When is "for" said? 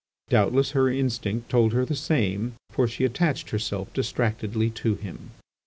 2.71-2.87